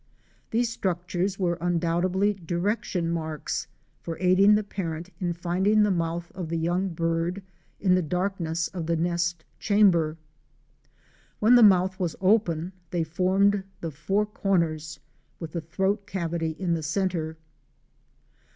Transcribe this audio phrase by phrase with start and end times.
[0.49, 3.67] These structures were undoubtedly direction marks
[4.01, 7.43] for aiding the parent in finding the mouth of the young bird
[7.79, 10.17] in the darkness of the nest chamber.
[11.37, 14.99] When the mouth was open they formed the four corners,
[15.39, 17.37] with the throat cavity in the centre.